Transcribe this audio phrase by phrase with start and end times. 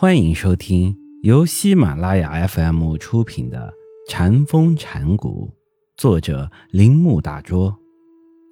[0.00, 3.74] 欢迎收听由喜马拉雅 FM 出品的
[4.08, 5.52] 《禅风禅谷，
[5.96, 7.76] 作者铃木大拙，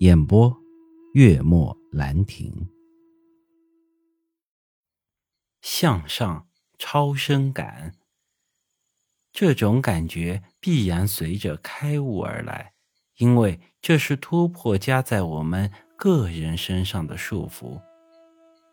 [0.01, 0.53] 演播
[1.15, 2.69] 月末兰亭。
[5.61, 6.49] 向上
[6.79, 7.93] 超生感，
[9.33, 12.73] 这种感觉必然随着开悟而来，
[13.19, 17.81] 因为这是突破加在我们个人身上的束缚，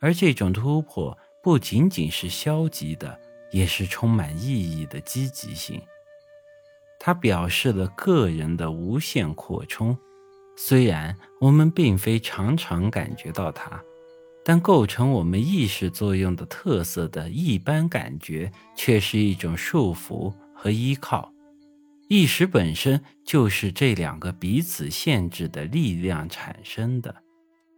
[0.02, 1.16] 而这种突破。
[1.44, 3.20] 不仅仅是消极的，
[3.52, 5.82] 也是充满意义的积极性。
[6.98, 9.98] 它表示了个人的无限扩充。
[10.56, 13.84] 虽然我们并非常常感觉到它，
[14.46, 21.34] 但构成我们意识作用的特色的一般感觉，却是一种束缚和依靠。
[22.08, 27.14] 意识本身就是这两个彼此限制的力量产生的。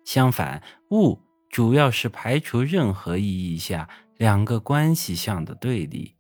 [0.04, 0.62] 相反，
[0.92, 1.18] 物。
[1.56, 3.88] 主要是排除任何意义下
[4.18, 6.14] 两个关系相的对立，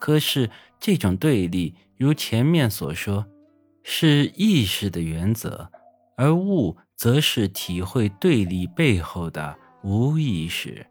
[0.00, 0.50] 可是
[0.80, 3.24] 这种对立，如前面所说，
[3.84, 5.70] 是意识的原则，
[6.16, 10.84] 而物则是体会对立背后的无意识。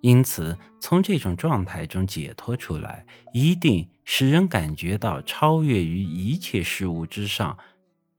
[0.00, 7.58] 因此，从这种状态中解脱出来，一定使人感觉到超越于一切事物之上。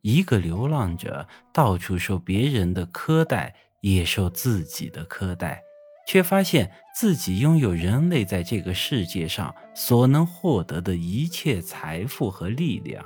[0.02, 3.56] 一个流浪者到处受别人的苛待。
[3.82, 5.64] 也受自己的苛待，
[6.08, 13.06] 却发现自己拥有人类在这个世界上所能获得的一切财富和力量。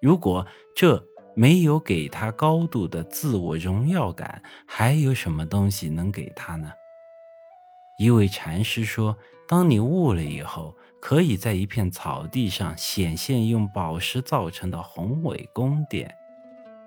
[0.00, 1.02] 如果这
[1.34, 6.70] 没有给他高度的自我荣耀感，还有什么东西能给他呢？
[7.98, 9.16] 一位禅师说
[9.48, 16.14] ：“当你悟了以后，可以在一片草地上显现用宝石造成的宏伟宫殿，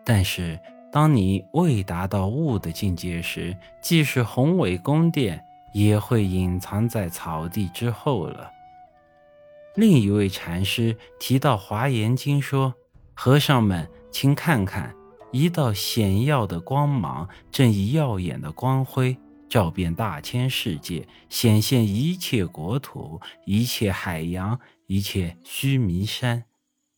[0.06, 0.60] 但是。”
[0.92, 5.42] 当你未达到悟的境界时，即使宏伟宫殿
[5.74, 8.52] 也会隐藏在草地之后了。
[9.76, 12.74] 另一位禅师提到《华严经》说
[13.16, 14.94] ：“和尚们，请看看，
[15.32, 19.16] 一道显耀的光芒正以耀眼的光辉
[19.48, 26.44] 照遍大千世界，显现一切国土、一切海洋、一切须弥山、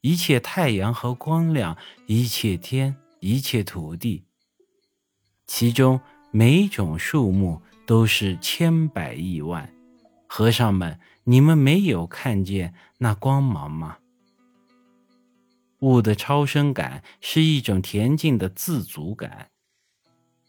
[0.01, 4.25] 一切太阳和光亮、一切天。”一切土地，
[5.47, 9.73] 其中每种树木都是千百亿万。
[10.27, 13.99] 和尚们，你们没有看见那光芒吗？
[15.79, 19.51] 悟的超生感是一种恬静的自足感。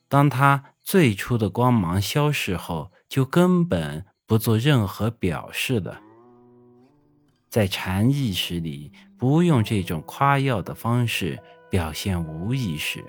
[0.09, 6.01] 当它最初的光芒消逝后，就根本不做任何表示了。
[7.49, 11.41] 在禅意识里，不用这种夸耀的方式。
[11.75, 13.05] 表现无意识，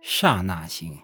[0.00, 0.96] 刹那性，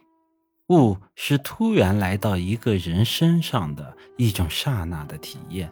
[0.68, 5.68] 悟是突然来到一个人身上的一种刹那的体验。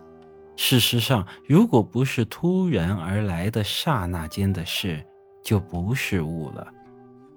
[0.56, 5.06] 事实上，如果不是突然而来的刹那间的事，
[5.44, 6.66] 就不是悟了。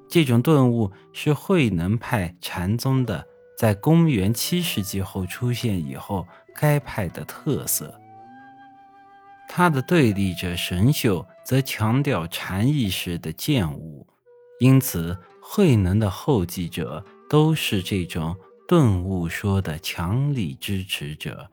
[0.09, 3.24] 这种顿悟是慧能派禅宗的，
[3.56, 7.94] 在公元七世纪后出现以后，该派的特色。
[9.54, 14.08] 他的对立者神秀则强调禅意识的见悟，
[14.62, 18.34] 因此慧能的后继者都是这种
[18.66, 21.52] 顿悟说的强力支持者。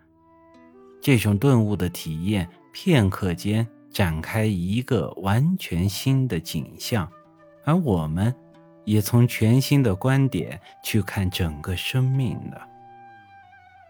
[1.01, 7.11] 这种顿悟的体验，片刻间展开一个完全新的景象，
[7.65, 8.33] 而我们
[8.85, 12.65] 也从全新的观点去看整个生命了。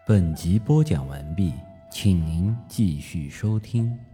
[0.07, 1.53] 本集播讲完毕。
[1.91, 4.08] 请您继续收听。